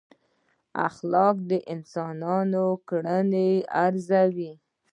[0.87, 3.51] اخلاق د انسانانو کړنې
[3.83, 4.53] ارزوي.